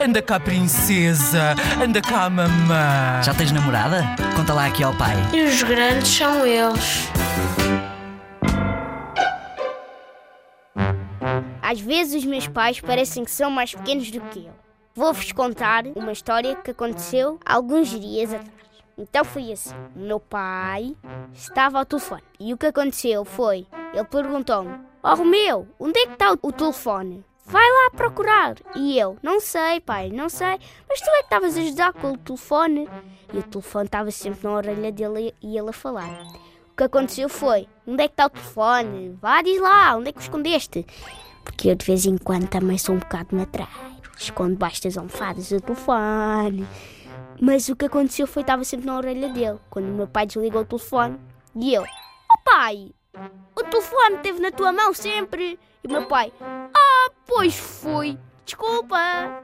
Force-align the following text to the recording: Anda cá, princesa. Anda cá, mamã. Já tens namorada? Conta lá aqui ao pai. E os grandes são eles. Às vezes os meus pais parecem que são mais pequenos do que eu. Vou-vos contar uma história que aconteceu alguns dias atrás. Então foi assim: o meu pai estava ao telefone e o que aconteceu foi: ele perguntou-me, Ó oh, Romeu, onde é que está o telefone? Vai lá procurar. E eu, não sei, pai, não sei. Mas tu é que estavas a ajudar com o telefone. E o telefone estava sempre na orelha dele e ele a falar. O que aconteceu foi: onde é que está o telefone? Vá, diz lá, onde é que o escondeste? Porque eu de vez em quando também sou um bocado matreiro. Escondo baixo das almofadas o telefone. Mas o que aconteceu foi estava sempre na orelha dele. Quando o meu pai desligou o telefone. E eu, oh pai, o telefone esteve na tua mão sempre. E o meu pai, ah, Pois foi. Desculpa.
Anda 0.00 0.20
cá, 0.20 0.40
princesa. 0.40 1.54
Anda 1.82 2.00
cá, 2.00 2.28
mamã. 2.28 3.22
Já 3.22 3.34
tens 3.34 3.52
namorada? 3.52 4.02
Conta 4.36 4.52
lá 4.52 4.66
aqui 4.66 4.82
ao 4.82 4.94
pai. 4.96 5.14
E 5.32 5.42
os 5.42 5.62
grandes 5.62 6.08
são 6.08 6.44
eles. 6.46 7.08
Às 11.62 11.80
vezes 11.80 12.22
os 12.22 12.24
meus 12.24 12.48
pais 12.48 12.80
parecem 12.80 13.24
que 13.24 13.30
são 13.30 13.50
mais 13.50 13.74
pequenos 13.74 14.10
do 14.10 14.20
que 14.20 14.46
eu. 14.46 14.52
Vou-vos 14.94 15.32
contar 15.32 15.84
uma 15.96 16.12
história 16.12 16.56
que 16.56 16.70
aconteceu 16.70 17.38
alguns 17.44 17.88
dias 17.88 18.32
atrás. 18.32 18.50
Então 18.96 19.24
foi 19.24 19.52
assim: 19.52 19.74
o 19.94 20.00
meu 20.00 20.20
pai 20.20 20.94
estava 21.32 21.78
ao 21.78 21.84
telefone 21.84 22.22
e 22.38 22.52
o 22.52 22.58
que 22.58 22.66
aconteceu 22.66 23.24
foi: 23.24 23.66
ele 23.92 24.04
perguntou-me, 24.04 24.74
Ó 25.02 25.12
oh, 25.12 25.16
Romeu, 25.16 25.68
onde 25.78 25.98
é 25.98 26.06
que 26.06 26.12
está 26.12 26.36
o 26.40 26.52
telefone? 26.52 27.24
Vai 27.46 27.62
lá 27.70 27.90
procurar. 27.94 28.56
E 28.74 28.98
eu, 28.98 29.18
não 29.22 29.40
sei, 29.40 29.80
pai, 29.80 30.10
não 30.10 30.28
sei. 30.28 30.58
Mas 30.88 31.00
tu 31.00 31.10
é 31.10 31.18
que 31.18 31.24
estavas 31.24 31.56
a 31.56 31.60
ajudar 31.60 31.92
com 31.92 32.12
o 32.12 32.18
telefone. 32.18 32.88
E 33.32 33.38
o 33.38 33.42
telefone 33.42 33.86
estava 33.86 34.10
sempre 34.10 34.44
na 34.44 34.52
orelha 34.54 34.90
dele 34.90 35.34
e 35.42 35.58
ele 35.58 35.68
a 35.68 35.72
falar. 35.72 36.22
O 36.72 36.76
que 36.76 36.84
aconteceu 36.84 37.28
foi: 37.28 37.68
onde 37.86 38.02
é 38.02 38.08
que 38.08 38.14
está 38.14 38.26
o 38.26 38.30
telefone? 38.30 39.18
Vá, 39.20 39.42
diz 39.42 39.60
lá, 39.60 39.96
onde 39.96 40.08
é 40.08 40.12
que 40.12 40.18
o 40.18 40.22
escondeste? 40.22 40.86
Porque 41.44 41.68
eu 41.68 41.74
de 41.74 41.84
vez 41.84 42.06
em 42.06 42.16
quando 42.16 42.48
também 42.48 42.78
sou 42.78 42.94
um 42.94 42.98
bocado 42.98 43.36
matreiro. 43.36 43.70
Escondo 44.18 44.56
baixo 44.56 44.82
das 44.82 44.96
almofadas 44.96 45.50
o 45.50 45.60
telefone. 45.60 46.66
Mas 47.40 47.68
o 47.68 47.76
que 47.76 47.84
aconteceu 47.84 48.26
foi 48.26 48.42
estava 48.42 48.64
sempre 48.64 48.86
na 48.86 48.96
orelha 48.96 49.28
dele. 49.28 49.58
Quando 49.68 49.86
o 49.86 49.92
meu 49.94 50.06
pai 50.06 50.26
desligou 50.26 50.62
o 50.62 50.64
telefone. 50.64 51.18
E 51.54 51.74
eu, 51.74 51.82
oh 51.82 52.38
pai, 52.44 52.92
o 53.54 53.62
telefone 53.62 54.16
esteve 54.16 54.40
na 54.40 54.50
tua 54.50 54.72
mão 54.72 54.94
sempre. 54.94 55.58
E 55.82 55.86
o 55.86 55.90
meu 55.90 56.06
pai, 56.06 56.32
ah, 56.40 56.83
Pois 57.26 57.54
foi. 57.54 58.18
Desculpa. 58.44 59.42